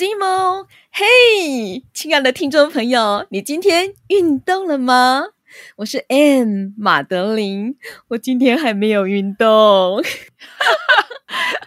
[0.00, 0.66] more.
[0.90, 5.24] 嘿，hey, 亲爱的听众朋友，你今天运动了吗？
[5.76, 7.76] 我是 Ann 马德琳，
[8.08, 10.02] 我今天还没有运动。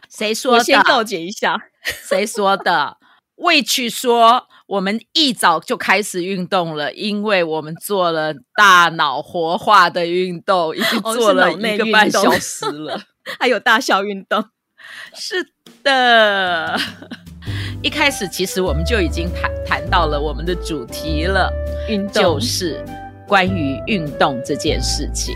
[0.10, 0.58] 谁说的？
[0.58, 2.98] 我先告解一下，谁说的
[3.36, 13.00] ？Which 说我们一早就开始运动了，因为我们做了大脑活化的运动，已经做了一个半小时了，
[13.40, 14.46] 还有大小运动。
[15.14, 15.52] 是
[15.84, 16.80] 的。
[17.82, 21.52] 一开始其实我们就已经谈谈到了我们的主题了，
[21.90, 22.84] 运动就是
[23.28, 25.34] 关于运动这件事情。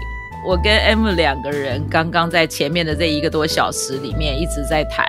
[0.48, 5.06] 我跟 M 两个人刚刚在前面的这一个多小时里面一直在谈，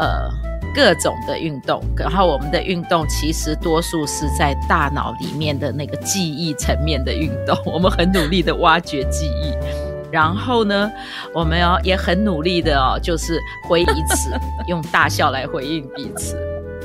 [0.00, 0.28] 呃，
[0.74, 1.80] 各种的运动。
[1.96, 9.54] 然后我们的运动其实多数是在大脑里面的那个记忆层面的运动，我们很努力的挖掘记忆。
[10.10, 10.90] 然后呢，
[11.34, 14.30] 我们要也很努力的哦，就是回彼此，
[14.68, 16.36] 用大笑来回应彼此。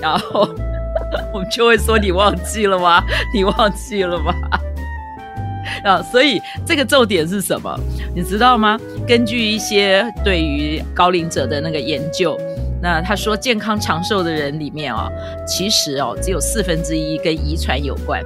[0.01, 0.47] 然后
[1.33, 3.03] 我们就会说：“你忘记了吗？
[3.33, 4.33] 你忘记了吗？”
[5.83, 7.77] 啊，所以这个重点是什么？
[8.13, 8.79] 你知道吗？
[9.07, 12.39] 根据一些对于高龄者的那个研究，
[12.81, 15.11] 那他说健康长寿的人里面哦，
[15.47, 18.21] 其实哦只有四分之一跟遗传有关，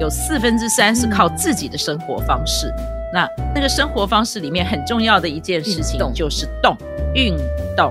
[0.00, 2.72] 有四分之三是靠自己的生活方式。
[3.16, 6.76] 那那个生活方式里面很重要的一件事情就是动，
[7.14, 7.34] 运
[7.74, 7.90] 动。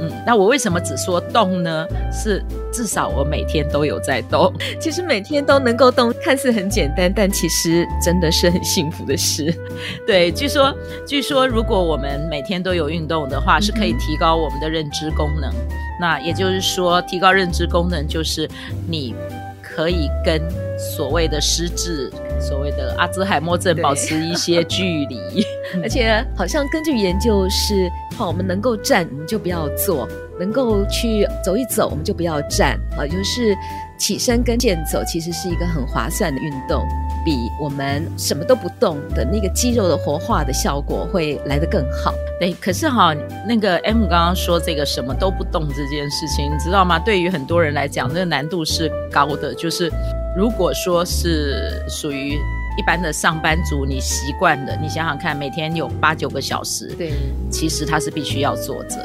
[0.00, 1.86] 嗯，那我为什么只说动呢？
[2.10, 4.50] 是至少我每天都有在动。
[4.80, 9.54] 其实每天都能够动，看似很简单，但其实真的是很幸福的事。
[10.06, 10.74] 对，据说
[11.06, 15.50] 据说如果我们每天都有运动的话，是可以提高我们的认知功能。
[15.50, 15.68] 嗯、
[16.00, 18.48] 那也就是说，提高认知功能就是
[18.88, 19.14] 你
[19.60, 20.40] 可以跟
[20.78, 22.10] 所谓的失智。
[22.40, 25.44] 所谓的阿兹海默症，保持一些距离，
[25.82, 30.06] 而且好像根据研究是，好，我们能够站，我们就不要坐；
[30.38, 32.78] 能够去走一走，我们就不要站。
[32.96, 33.56] 啊，就是
[33.98, 36.86] 起身跟健走，其实是一个很划算的运动，
[37.24, 42.12] 比我们什么都不动的那个肌肉的活化的效果会来得更好。
[42.40, 43.14] 对，可是哈，
[43.46, 46.98] 那个 M 刚刚说这个什么都不动这件事情，你知道吗？
[46.98, 49.92] 对于很多人来讲，那个难度是高的，就是。
[50.38, 52.34] 如果说是属于
[52.78, 57.12] 一般的上班族，你习惯的，你想想看，每天有八九个小时，对，
[57.50, 58.96] 其实他是必须要坐着。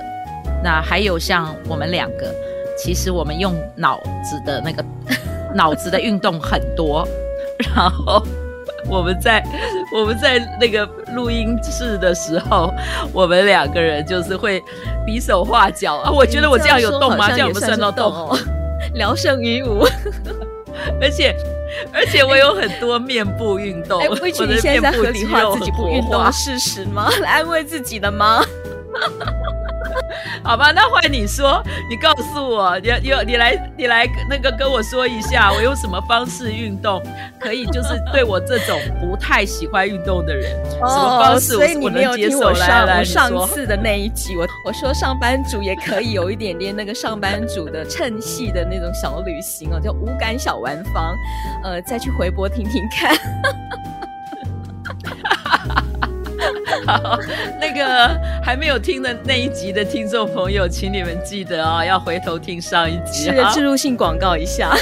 [0.63, 2.31] 那还有像我们两个，
[2.77, 4.85] 其实我们用脑子的那个
[5.55, 7.03] 脑子的运动很多，
[7.75, 8.21] 然后
[8.87, 9.43] 我们在
[9.91, 12.71] 我们在那个录音室的时候，
[13.11, 14.61] 我们两个人就是会
[15.03, 16.11] 比手画脚啊。
[16.11, 17.31] 我觉得我这样有动吗？
[17.31, 18.37] 这样，算到动哦？
[18.93, 19.83] 聊胜于无。
[21.01, 21.35] 而且，
[21.93, 24.01] 而且我有很多面部运动。
[24.01, 27.09] 哎，会觉得你现在在合理化自己不运动的事实吗？
[27.21, 28.43] 来安慰自己的吗？
[30.43, 37.01] 好吧，那换你说，你告诉我，你你你来你来那个跟我说一下，我用什么方式运动
[37.39, 42.49] 可以，就是对我这种不太喜欢运动的人，什么方式我我能接受？
[42.51, 51.15] 来来我上次的那一集，我我说上班族也可以有一点点那个上班族的趁戏的那种小旅行哦，叫无感小玩房，
[51.63, 53.17] 呃，再去回播听听看。
[56.85, 57.17] 好，
[58.43, 63.25] 还没有听的那一集的听众朋友，请你们记得啊、要回头听上一集。
[63.25, 64.75] 是的，植入性广告一下。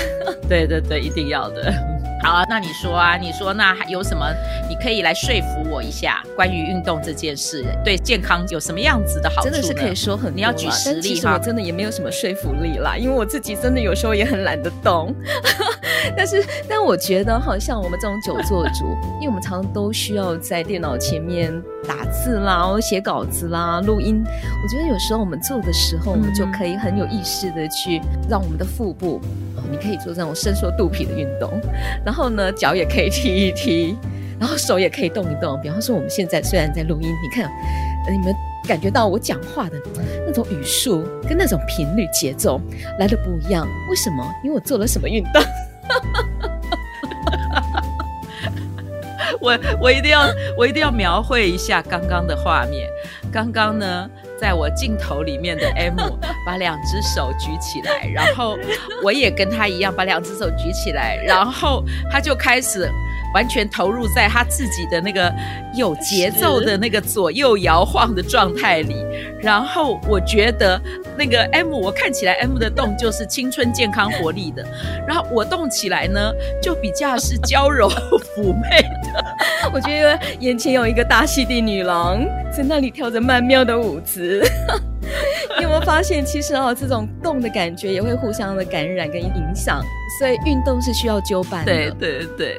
[0.47, 1.91] 对对对，一定要的。
[2.23, 4.25] 好啊，那你说啊，你说那还有什么？
[4.69, 9.49] 你可以来说服我一下，关于运动这件事，对健康有什么样子的好处？
[9.49, 11.19] 真的是可以说很，你要举实例。
[11.25, 15.13] 我真的也没有什么说服力啦，因为我自己真的有时候也很懒得动。
[16.16, 21.51] 但是，但我觉得，好像我们这种久坐族，因为我们常常都需要在电脑前面
[21.87, 24.22] 打字啦、写稿子啦、录音。
[24.25, 29.22] 我觉得有时候我们做的时候，我们就可以很有意识的去让我们的腹部。
[29.69, 31.49] 你可以做这种伸缩肚皮的运动，
[32.11, 33.97] 然后呢，脚也可以踢一踢，
[34.37, 35.58] 然后手也可以动一动。
[35.61, 37.49] 比方说，我们现在虽然在录音，你看，
[38.11, 38.35] 你们
[38.67, 39.78] 感觉到我讲话的
[40.28, 42.59] 那种语速跟那种频率节奏
[42.99, 44.29] 来的不一样，为什么？
[44.43, 45.41] 因为我做了什么运动？
[49.40, 50.28] 我我一定要
[50.58, 52.90] 我一定要描绘一下刚刚的画面。
[53.31, 55.96] 刚刚呢，在我镜头里面的 M，
[56.46, 58.58] 把两只手举起来，然后
[59.03, 62.90] 我也跟他一样把两只手举起来，然后他就开始。
[63.34, 65.34] 完全投入在他自己的那个
[65.73, 68.93] 有节奏的那个左右摇晃的状态里，
[69.41, 70.78] 然后我觉得
[71.17, 74.67] 那个 M，我看起来 M 的动就是青春、健康、活力的，
[75.08, 76.29] 然后我动起来呢
[76.61, 79.26] 就比较是娇柔妩媚的。
[79.73, 84.44] 我觉得眼前有一个大溪地女郎在那里跳着曼妙的舞姿。
[85.85, 89.81] 发现，其实哦，这种动的感觉也会互相的感染跟影响，
[90.19, 91.72] 所以运动是需要纠伴的。
[91.72, 92.57] 对对对。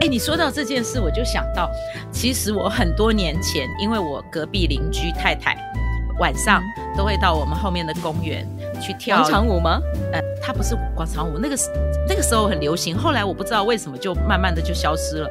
[0.00, 1.70] 哎，你说到这件事，我就想到，
[2.10, 5.56] 其实我很多年前，因为我隔壁邻居太太
[6.18, 6.62] 晚上
[6.96, 8.46] 都会到我们后面的公园
[8.80, 9.80] 去跳广场舞吗？
[10.12, 11.56] 呃，它不是广场舞，那个
[12.08, 15.30] 那个时候很流行，后来我不知道为什么就慢慢的就消失了，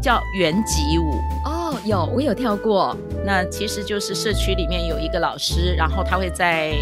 [0.00, 1.12] 叫圆击舞。
[1.44, 2.96] 哦，有，我有跳过。
[3.24, 6.72] 那其实就是社区里面有一个老师，然后他会在。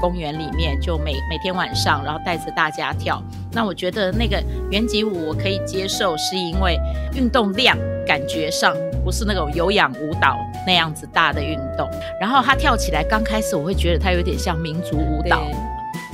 [0.00, 3.22] 公园里面就每每天晚上，然后带着大家跳。
[3.52, 6.76] 那我觉得那个圆击舞我可以接受，是因为
[7.14, 11.88] 运动量感觉上不是那种有氧舞蹈那样子大的运动。
[12.20, 15.42] 然后他跳起来刚开始我会觉得他有点像民族舞蹈，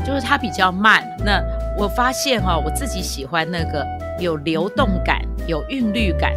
[0.07, 1.03] 就是他比较慢。
[1.25, 1.43] 那
[1.77, 3.87] 我发现哦，我自己喜欢那个
[4.19, 6.33] 有流动感、有韵律感，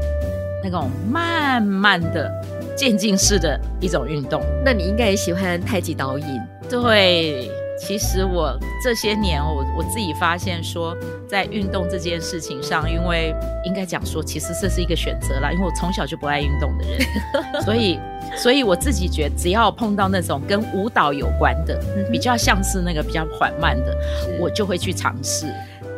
[0.63, 2.29] 那种慢慢的
[2.75, 4.41] 渐进式的一种运动。
[4.63, 6.41] 那你应该也喜欢太极导引。
[6.69, 7.49] 对，
[7.87, 10.95] 其实我这些年，我我自己发现说，
[11.27, 13.35] 在运动这件事情上，因为
[13.65, 16.99] 应该讲说，其实这是一个选择啦，因为我从小就不爱运动的人，
[17.65, 17.99] 所以，
[18.37, 23.97] 所以我自己觉得，只要碰到那种跟舞蹈有关的，比较像是那个比较缓慢的，
[24.39, 25.47] 我就会去尝试。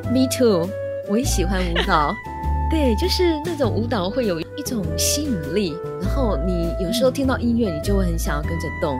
[0.05, 0.69] Me too，
[1.09, 2.13] 我也喜欢舞蹈，
[2.71, 8.97] 对，就是那种舞蹈会有一种吸引力，然后你有时候听到音乐，你就会很想要跟着动。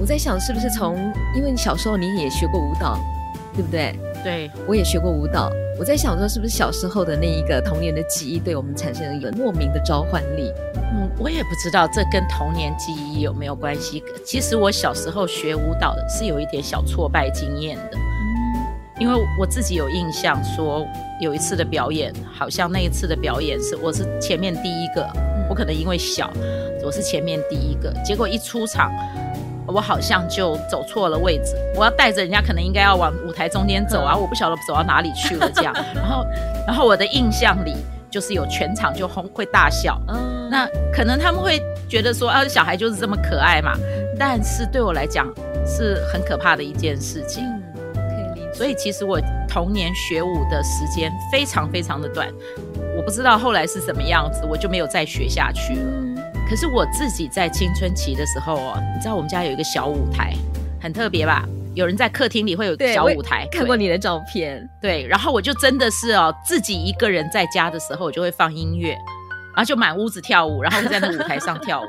[0.00, 0.96] 我在想，是不是从，
[1.36, 2.98] 因为你小时候你也学过舞蹈，
[3.54, 3.98] 对不对？
[4.22, 5.50] 对，我也学过舞蹈。
[5.78, 10.52] 我在想说，是不是小时候的那一个童年的记忆，对我们产生了一个莫名的召唤力？
[10.76, 14.02] 嗯，我也不知道这跟童年记忆有没有关系。
[14.24, 18.66] 其实我小时候学舞蹈的是有一点小挫败经验的，嗯，
[19.00, 20.86] 因为我自己有印象说，
[21.20, 26.30] 有一次的表演，好像那一次的表演是我是前面第一个，嗯，我可能因为小，
[26.84, 28.92] 我是前面第一个，结果一出场。
[29.74, 35.74] 我好像就走错了位置，我要带着人家，可能应该要往舞台中间走啊，我不晓得走到哪里去了这样。
[35.92, 36.24] 然后，
[36.64, 37.74] 然后我的印象里
[38.08, 43.72] 就是有全场就哄会大笑，嗯，那可能他们会觉得说啊，小孩就是这么可爱嘛。
[44.16, 45.26] 但是对我来讲
[45.66, 47.42] 是很可怕的一件事情。
[48.52, 52.28] 所以其实我童年学舞的时间非常非常的短，
[52.96, 56.13] 我不知道后来是什么样子，我就没有再学下去了。
[56.48, 60.34] 可是我自己在青春期的时候哦，你知道我们家有一个小舞台，
[60.80, 61.44] 很特别吧？
[61.74, 64.68] 有人在客厅里会有小舞台，看过你的照片。
[64.80, 71.86] 对，然后我就真的是哦，自己一个人在家的时候，我就会放音乐，然后就满屋子跳舞，然后在那舞台上跳舞，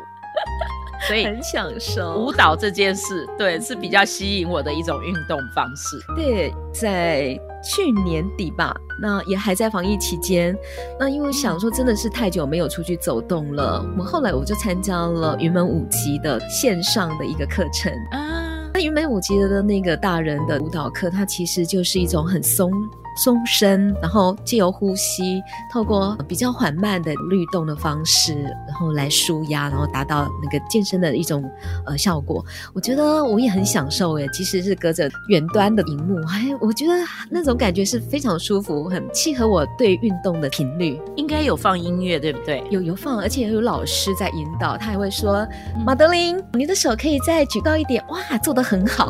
[1.07, 3.27] 所以很享受舞蹈这件事。
[3.37, 5.97] 对，是比较吸引我的一种运动方式。
[6.15, 7.39] 对，在。
[7.67, 10.55] 去年底吧，那也还在防疫期间。
[10.99, 13.83] 那因为想说，真的是太久没有出去走动了。
[13.97, 18.69] 我后来我就参加了云门舞集的线上的一个课程啊。
[18.71, 22.71] 那云门舞集的那个大人的舞蹈课，它其实就是一种很松。
[23.15, 25.41] 松身，然后借由呼吸，
[25.71, 28.33] 透过比较缓慢的律动的方式，
[28.67, 31.43] 然后来舒压，然后达到那个健身的一种
[31.85, 32.43] 呃效果。
[32.73, 36.93] 我觉得我也很享受诶，即使是隔着远端的荧幕，哎，我觉得
[37.29, 40.99] 那种感觉是非常舒服，很契合我对运动的频率。
[41.15, 42.63] 应该有放音乐，对不对？
[42.69, 45.47] 有有放，而且有老师在引导，他还会说
[45.85, 49.09] ：“马德琳，你的手可以再举高一点。”哇，做得很好。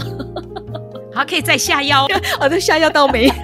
[1.16, 2.06] 好，可以再下腰。
[2.40, 3.34] 我 哦、都，下腰倒没有。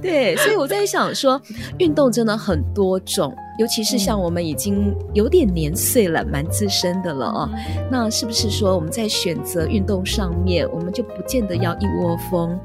[0.00, 1.40] 对，所以我在想说，
[1.78, 7.48] 运动真的很多种，尤其是像我们已经有点年岁了，蛮资深的了哦。
[7.90, 12.58] 那是不是说我们在选择运动上面，我们就不见得要一窝蜂？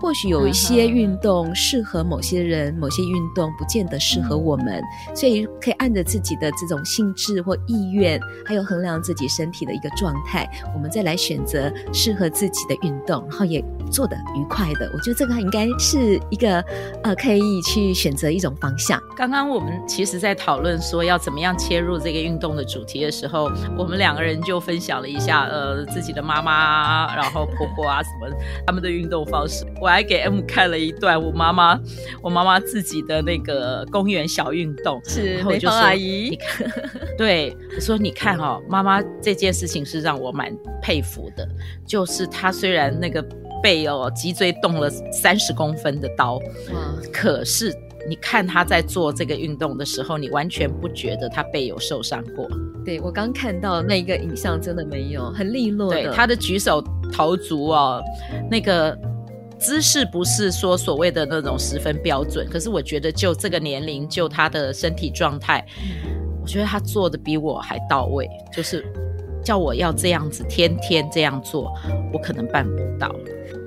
[0.00, 4.82] 或许有一些运动适合某些人，某些运动不见得适合我们，
[5.14, 14.90] 所以可以按着自己的这种性质或意愿，还有衡量自己身体的一个状态，我们再来选择适合自己的运动，然后也做得愉快的。
[14.94, 16.60] 我觉得这个应该是一个
[17.02, 18.98] 呃，可以去选择一种方向。
[19.16, 28.34] 刚刚我们其实在讨论说要怎么样切入这个运动的主题的时候，我们两个人就分享了一下呃自己的妈妈，然后婆婆啊什么
[28.66, 29.66] 他们的运动方式。
[29.90, 31.78] 还给 M 看了一段我妈妈
[32.22, 36.72] 我妈妈自己的那个公园小运动，是我就说阿姨你看，
[37.18, 41.46] 对，我说你看哦，妈妈这件事情是让我蛮佩服的，
[41.86, 43.24] 就是她虽然那个
[43.62, 46.34] 背哦脊椎动了三十公分的刀，
[46.72, 47.74] 哇，可是
[48.08, 52.48] 你看她在做这个运动的时候，你完全不觉得她背有受伤过。
[52.82, 56.02] 对，我刚看到那一个影像，真的没有很利落的。
[56.02, 56.82] 对，他的举手
[57.12, 58.02] 投足哦，
[58.50, 58.98] 那个
[59.60, 65.64] 姿势不是说所谓的那种十分标准，可是我觉得就这个年龄，就他的身体状态，
[66.42, 68.28] 我觉得他做的比我还到位。
[68.52, 68.84] 就是
[69.44, 71.72] 叫我要这样子，天天这样做，
[72.12, 73.14] 我可能办不到。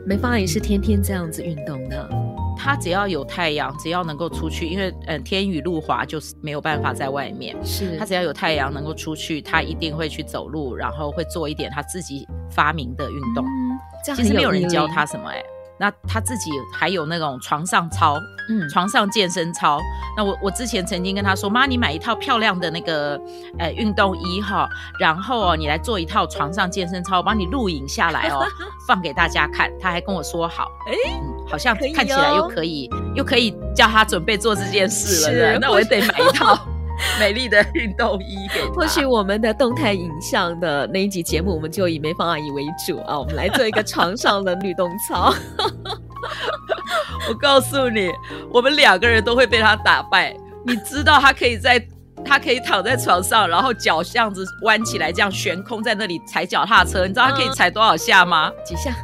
[0.06, 2.10] 梅芳阿姨是天天这样子运动的。
[2.56, 7.56] 他只要有太阳，只要能够出去，因为嗯天雨路滑，就是没有办法在外面。
[7.66, 13.44] 是他只要有太阳能够出去，他一定会去走路，然后会做一点他自己发明的运动。
[13.44, 15.46] 嗯、这样其实没有人教他什么哎、欸。
[15.84, 19.82] 那他自己还有那种床上操，嗯，床上健身操。
[20.16, 23.20] 那我我之前曾经跟他说，妈，你买一套漂亮的那个
[23.60, 28.46] 呃运动衣哈，然后哦，你来做一套床上健身操，我帮你录影下来哦，
[28.88, 29.70] 放给大家看。
[29.78, 35.54] 他还跟我说好，哎、嗯，好像看起来又可以，可以哦、又可以叫他准备做这件事了。
[35.54, 36.58] 是，那我也得买一套。
[37.20, 38.74] 美丽的运动衣给他。
[38.74, 45.34] 或许我们的动态影像的那一集节目，我们就以梅芳阿姨为主啊，我们来做一个床上的律动操。
[47.30, 48.12] 我告诉你，
[48.52, 50.36] 我们两个人都会被他打败。
[50.66, 51.86] 你知道他可以在，
[52.24, 57.02] 他可以躺在床上，然后脚这样子弯起来，这样悬空在那里踩脚踏车。
[57.08, 58.52] 你知道他可以踩多少下吗？
[58.56, 58.94] 嗯、几下？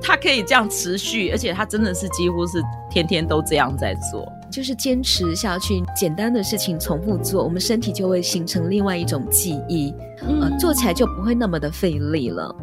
[0.00, 4.30] 他可以这样持续，而且他真的是几乎是天天都这样在做。
[4.54, 9.92] 就是坚持下去，简单的事情重复做，我们身体就会形成另外一种记忆，
[10.28, 12.54] 嗯、呃，做起来就不会那么的费力了。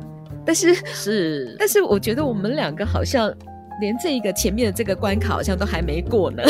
[0.45, 3.29] 但是是， 但是我觉得我们两个好像
[3.81, 6.41] 连这一个前面的这个关卡好像都还没过呢。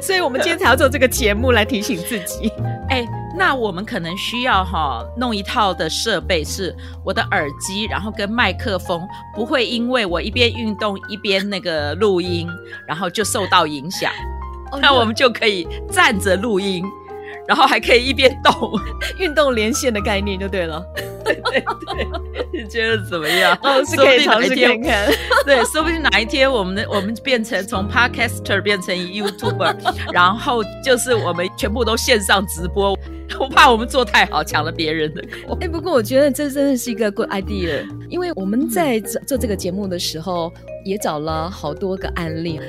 [0.00, 2.81] 所以我们今天才要做这个节目来提醒自己，哎。
[3.36, 6.74] 那我们可能需要哈弄一套的设备，是
[7.04, 12.48] 我的耳机，然后跟麦克风，不会因为我一边运动一边那个录音，
[12.86, 14.12] 然后就受到影响。
[14.70, 16.84] Oh, 那我们就可以站着录音，
[17.46, 18.72] 然后还可以一边动，
[19.18, 20.82] 运动连线的概念就对了。
[21.24, 22.06] 对对对，
[22.52, 23.56] 你觉得怎么样？
[23.62, 25.08] 哦，是可以尝试看看。
[25.46, 29.76] 对，说不定哪一天我们的我们变成从 Podcaster 变成 YouTuber，
[30.12, 32.98] 然后就是我们全部都线上直播。
[33.38, 35.56] 我怕我们做太好，抢了别人的口。
[35.60, 40.52] 哎，不过我觉得这真的是一个 good idea，因为我们在做做这个节目的时候，
[40.84, 42.60] 也找了好多个案例。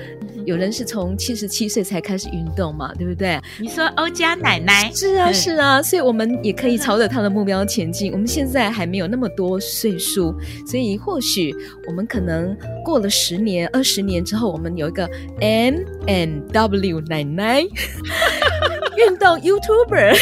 [0.45, 3.39] 有人是从七十七岁才开始运动嘛，对不对？
[3.61, 4.91] 你说欧家奶奶？
[4.93, 8.11] 是啊，是啊，所以我们也可以朝着他的目标前进。
[8.11, 10.35] 我们现在还没有那么多岁数，
[10.67, 11.55] 所以或许
[11.87, 12.53] 我们可能
[12.83, 15.75] 过了十年、二十年之后，我们有一个 M
[16.07, 17.63] and W 奶奶
[18.97, 20.17] 运动 YouTuber。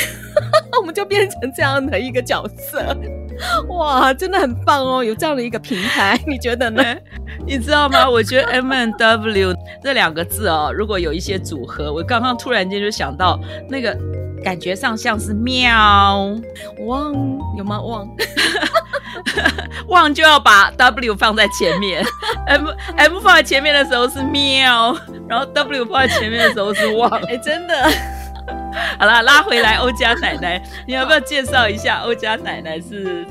[0.79, 2.95] 我们就变成这样的一个角色，
[3.67, 5.03] 哇，真的很棒哦！
[5.03, 6.83] 有这样的一个平台，你觉得呢？
[7.45, 8.09] 你知道吗？
[8.09, 13.37] 我觉得 M and W 这两个字哦，如果有一些组合，我刚刚突然间就想到
[13.69, 13.95] 那个
[14.43, 16.33] 感觉上像是喵
[16.87, 17.13] 汪，
[17.57, 17.79] 有吗？
[17.81, 18.09] 汪
[19.89, 22.03] 汪就要把 W 放在前面
[22.47, 24.97] ，M M 放在前面的时候是喵，
[25.27, 27.75] 然后 W 放在前面的时候是汪，哎，真的。
[28.99, 33.25] 好啦，拉回来欧家奶奶， 你要不要介绍一下欧家奶奶是？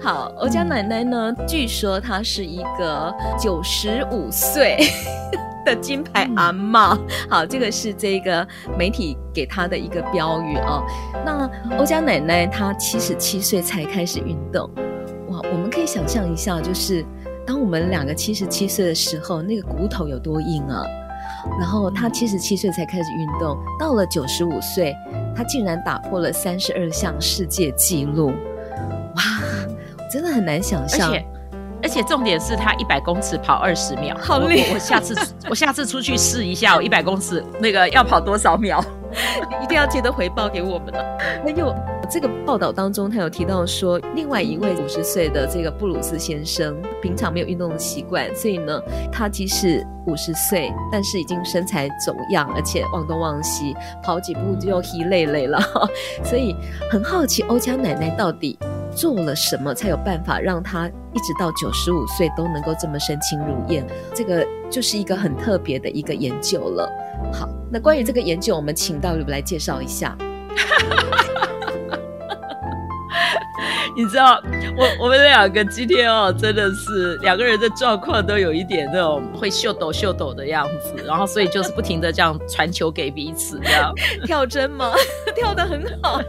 [0.00, 4.78] 好，欧家奶奶呢，据说她是一个九十五岁
[5.66, 6.96] 的金牌阿妈。
[7.28, 8.46] 好，这个是这个
[8.78, 10.82] 媒体给她的一个标语哦。
[11.24, 14.70] 那欧家奶奶她七十七岁才开始运动，
[15.28, 17.04] 哇，我们可以想象一下，就是
[17.46, 20.84] 当我们两个七十七岁的时候，那个骨头有多硬啊！
[21.58, 24.94] 然后他七十七岁才开始运动，到了九十五岁，
[25.34, 28.28] 他竟然打破了三十二项世界纪录，
[29.16, 29.22] 哇，
[30.10, 31.10] 真的很难想象。
[31.10, 31.26] 而且，
[31.82, 34.68] 而且重点是他一百公尺跑二十秒，好厉害！
[34.70, 35.14] 我，我下次
[35.50, 38.84] 我下次出去试一下，我一百公尺那个要跑多少秒？
[39.58, 41.18] 你一定要记得回报给我们了。
[41.44, 41.74] 那又。
[42.08, 55.60] 这个报道当中，他有提到说，另外一位五十岁的这个布鲁斯先生，平常没有运动的习惯，所以呢，他即使五十岁，但是已经身材走样，而且忘东忘西，跑几步就疲累累了。
[56.22, 56.54] 所以
[56.90, 58.56] 很好奇，欧家奶奶到底
[58.94, 63.84] 做了什么，才有办法让他一直到九十五岁都能够这么身轻如燕？
[64.14, 66.88] 这个就是一个很特别的一个研究了。
[67.32, 70.16] 好，那关于这个研究，我们请到鲁来介绍一下。
[73.96, 74.38] 你知道，
[74.76, 83.92] 我我们两个今天哦，真的是两个人的状况都有一点那种会秀抖秀抖的样子，然后所以就是不停的这样传球给彼此，这样
[84.26, 84.92] 跳针吗？
[85.34, 86.20] 跳的很好。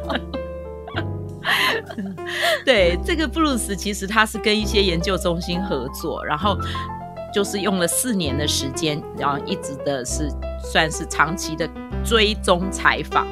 [2.65, 6.57] 对，这个布鲁斯其实他是跟一些研究中心合作，然后
[7.33, 10.29] 就是用了四年的时间，然后一直的是
[10.63, 11.69] 算是长期的
[12.03, 13.27] 追踪采访。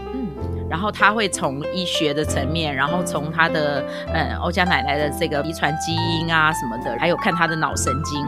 [0.69, 8.25] 然后他会从医学的层面，然后从他的嗯欧家奶奶的这个遗传基因啊什么的，还有看他的脑神经，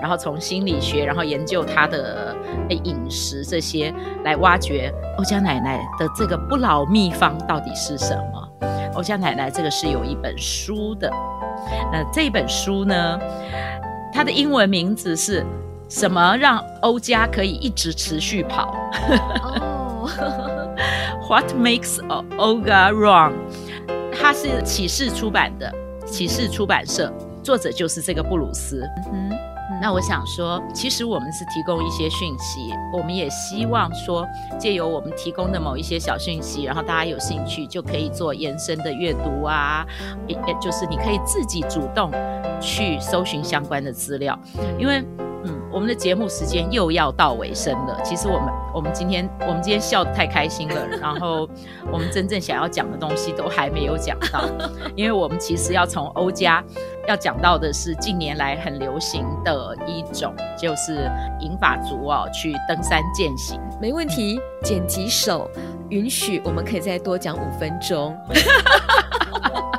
[0.00, 2.36] 然后从心理学，然后研究他的
[2.68, 3.92] 饮食这些，
[4.24, 8.48] 来挖掘欧家奶奶的这个不老秘方到底是什么。
[8.94, 11.10] 欧家奶奶这个是有一本书的，
[11.92, 13.18] 那这本书呢，
[14.12, 15.46] 它的英文名字是
[15.88, 16.36] 什么？
[16.36, 18.74] 让欧家可以一直持续跑。
[20.18, 20.49] 哦。
[21.28, 21.98] What makes
[22.38, 23.34] Olga Wrong
[24.12, 25.72] 它是启示出版的，
[26.04, 27.12] 启示出版社，
[27.42, 28.84] 作者就是这个布鲁斯。
[29.12, 29.30] 嗯，
[29.80, 34.26] 那我想说，其实我们是提供一些讯息，我们也希望说，
[34.58, 39.86] 借由我们提供的某一些小讯息，然后大家有兴趣就可以做延伸的阅读啊，
[40.26, 42.10] 也就是你可以自己主动
[42.60, 44.36] 去搜寻相关的资料，
[44.78, 45.04] 因为。
[45.70, 48.00] 嗯，我们的节目时间又要到尾声了。
[48.02, 51.48] 其实我们我们今天我们今天笑得太开心了， 然后
[51.92, 54.44] 我们真正想要讲的东西都还没有讲到，
[54.94, 56.62] 因为我们其实要从欧家
[57.08, 61.10] 要讲到的是近年来很流行的一种，就是
[61.40, 63.60] 银发族哦去登山健行。
[63.80, 65.50] 没问题，剪辑手
[65.88, 68.16] 允许我们可以再多讲五分钟。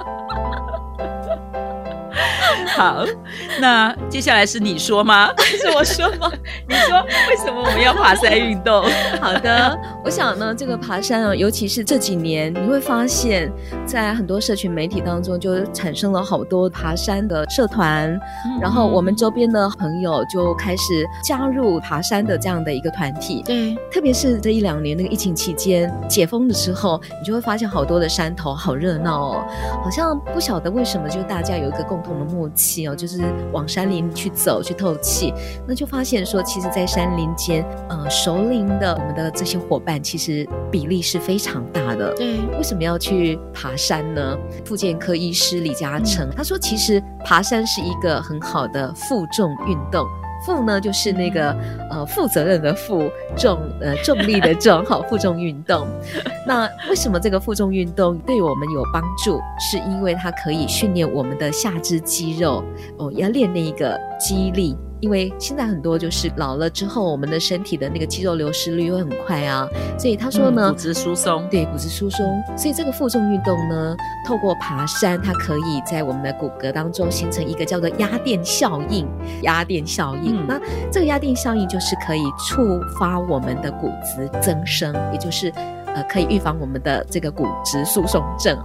[2.75, 3.05] 好，
[3.59, 5.29] 那接下来是你说吗？
[5.39, 6.31] 是我说吗？
[6.67, 8.83] 你说为什么我们要爬山运动？
[9.21, 13.51] 好的，我想呢，这个爬山啊，尤其是这几年，你会发现
[13.85, 18.09] 在很多社群媒体当中，就产生了好多爬山的社团，
[18.45, 23.43] 嗯、然后我们周边的朋友就开始加入爬山的这样的一个团体。
[23.45, 29.45] 对，特别是这一两年那个疫情期间解封的时候，你就会发现好多的山头好热闹哦，
[29.83, 32.60] 好像不晓得为什么，就大家有一个共同的默契。
[32.61, 35.33] 气哦，就是往山林去走去透气，
[35.67, 42.13] 那就发现说，其实，在山林间，呃，熟龄的我们的这些伙伴，其实比例是非常大的。
[42.15, 44.37] 对，为什么要去爬山呢？
[44.63, 50.05] 复健科医师李嘉诚、嗯、他说，其实爬山是一个很好的负重运动。
[50.45, 51.55] 负呢，就是那个
[51.89, 55.87] 呃负责任的负，重呃重力的重，好，负重运动。
[56.47, 59.39] 那为什么这个负重运动对我们有帮助？
[59.59, 62.63] 是因为它可以训练我们的下肢肌肉
[62.97, 64.77] 哦，要练那个肌力。
[65.01, 79.07] 因为现在很多就是老了之后，我们的身体的那个肌肉流失率会很快啊，所以他说呢，嗯、骨质疏松，对，骨质疏松，所以这个负重运动呢，透过爬山，它可以在我们的骨骼当中形成一个叫做压电效应，
[79.41, 80.37] 压电效应。
[80.43, 80.61] 嗯、那
[80.91, 85.51] 这个压电效应就是可以触发我们的骨质增生，也就是
[85.95, 88.55] 呃可以预防我们的这个骨质疏松症。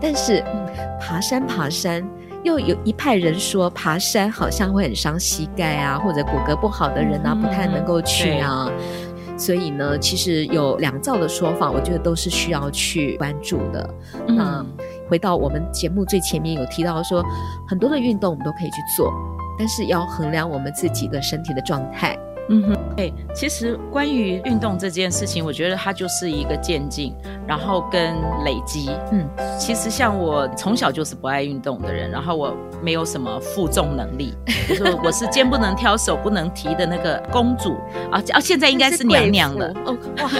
[0.00, 0.66] 但是，嗯、
[1.00, 2.04] 爬山爬山。
[2.44, 8.70] 又有一派人说，爬山好像会很伤膝盖啊，或者骨骼不好的人啊，不太能够去啊。
[8.70, 13.94] 嗯、所以呢，其实有两造的说法，我觉得都是需要去关注的。
[14.28, 14.66] 嗯、那
[15.08, 17.24] 回到我们节目最前面有提到说，
[17.66, 19.10] 很多的运动我们都可以去做，
[19.58, 22.14] 但是要衡量我们自己的身体的状态。
[22.48, 27.14] 嗯哼，哎，其实关于运动这件事情，我觉得它就是一个渐进，
[27.46, 28.90] 然后跟累积。
[29.12, 29.26] 嗯，
[29.58, 34.34] 其实像我从小就是不爱运动的人，然后我没有什么负重能力，
[34.68, 37.78] 就是我是肩不能挑、手不能提的那个公主
[38.10, 38.38] 啊啊！
[38.38, 40.30] 现在应该是娘娘了哦，哇，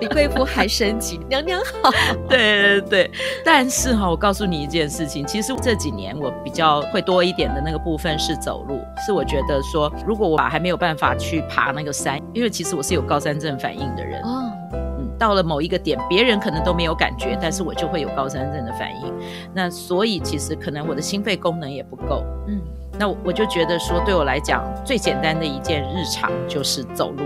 [0.00, 1.92] 比贵妇还升级，娘娘好。
[2.28, 3.10] 对对对，
[3.44, 11.40] 但是哈，我告诉你一件事情，其实这几年我比较会多一点的那个部分是走路，是我觉得说，如果我还没有办法去。
[11.52, 14.22] 爬那个山，因为其实我是有高山症反应的人。
[14.22, 19.12] 哦，嗯，到了某一个点，别人可能都没有感觉，但是我就会有高山症的反应。
[19.52, 22.24] 那所以其实可能我的心肺功能也不够。
[22.48, 22.58] 嗯。
[22.98, 27.24] 那我就觉得说，对我来讲最简单的一件日常就是走路。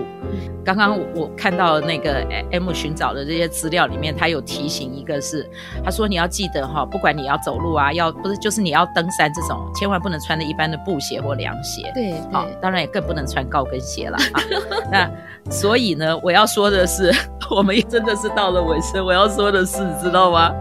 [0.64, 5.48] 刚刚我看到那个 M 寻找的这些资料里面，他有提醒一个是，
[5.84, 11.90] 他说你要记得哈，不管你要走路啊，要不是就是你要登山这种，千万不能穿的一般的布鞋或凉鞋。
[11.94, 14.42] 对，好，当然也更不能穿高跟鞋了啊。
[14.90, 15.08] 那
[15.50, 17.12] 所以呢，我要说的是，
[17.48, 19.04] 我们真的是到了尾声。
[19.04, 20.52] 我要说的是，知道吗？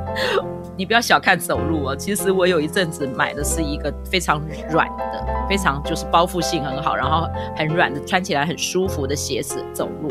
[0.78, 10.10] 你不要小看走路哦，其实我有一阵子买的是一个非常软的，非常就是包覆性很好，然后很软的，穿起来很舒服的鞋子走路。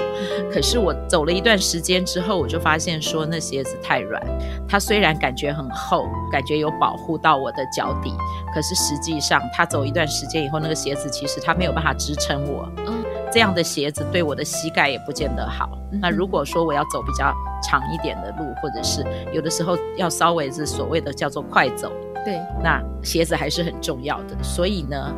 [0.50, 4.22] 可是我走了一段时间之后，我就发现说那鞋子太软，
[4.66, 8.10] 它虽然感觉很厚，感觉有保护到我的脚底，
[8.54, 12.66] 可是实际上它走一段时间以后，那个鞋子其实它没有办法支撑我。
[13.34, 15.76] 这样的鞋子对我的膝盖也不见得好。
[15.90, 21.90] 嗯、那如果说我要走比较长一点的路，或者是有的时候要稍微是所谓的叫做快走，
[22.24, 24.40] 对，那鞋子还是很重要的。
[24.40, 25.12] 所以呢，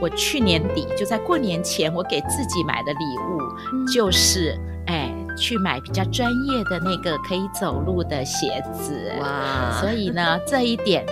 [0.00, 3.42] 我去年底就在过年前，我给自己买的礼物、
[3.74, 9.12] 嗯、就是，哎，去买比较专业的那个可以走路的鞋子。
[9.20, 9.70] 哇！
[9.78, 11.04] 所以呢， 这一点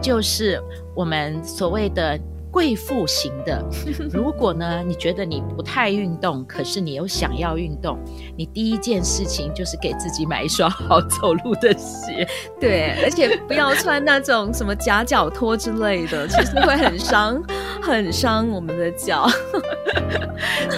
[0.00, 0.62] 就是
[0.94, 2.16] 我们所谓的。
[2.56, 3.62] 贵妇型的，
[4.10, 7.98] 如果呢，你觉得你不太运动，可是你又想要运动，
[8.34, 12.26] 你第一件事情就是给自己买一双好走路的鞋。
[12.58, 17.42] 对，而且不要穿那种什么夹脚拖之类的， 其实会很伤，
[17.82, 19.28] 很伤我们的脚。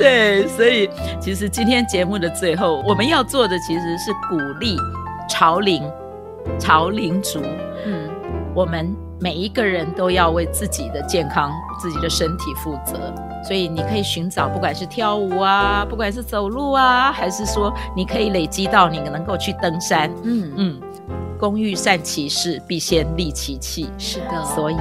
[0.00, 4.76] 对，所以其实今天节目的最后，我们要做的其实是鼓励
[5.30, 5.88] 潮龄
[6.58, 7.40] 潮龄族，
[7.86, 8.10] 嗯，
[8.52, 9.07] 我们。
[9.20, 13.12] 每一个人都要为自己的健康、自己的身体负责，
[13.44, 20.08] 所以你可以寻找，不管是跳舞啊，不管是走路啊，还是说你可以累积到你能够去登山。
[20.22, 20.80] 嗯嗯，
[21.38, 23.90] 工欲善其事，必先利其器。
[23.98, 24.76] 是的，所以，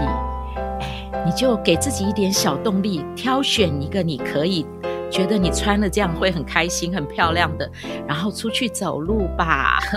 [0.82, 4.65] 哎，你就给自己一点小动力，挑选一个你可以。
[5.10, 7.71] 觉得你穿了这样会很开心、很漂亮的，
[8.06, 9.80] 然后出去走路吧。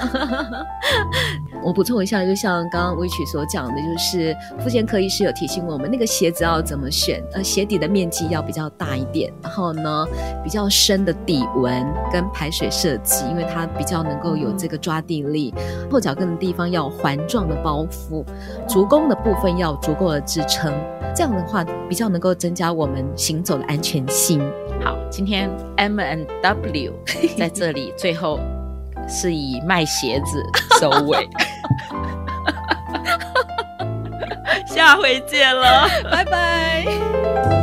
[1.62, 7.22] 我补充一下，就像刚刚威曲所讲的，就是妇健科医师有提醒我们，那个鞋子要怎么选？
[7.32, 10.06] 呃，鞋底的面积要比较大一点，然后呢，
[10.42, 15.52] 比较深的底纹跟排水设计，因为它比较能够有这个抓地力。
[15.90, 18.24] 后脚跟的地方要环状的包覆，
[18.68, 20.72] 足弓的部分要足够的支撑，
[21.14, 24.40] 这样的话比较能够增加我们行走的安全性。
[24.82, 26.92] 好，今天 M N W
[27.36, 28.40] 在这里，最后
[29.10, 30.42] 是以卖鞋子
[30.80, 31.28] 收尾。
[34.66, 37.59] 下回见了，拜拜。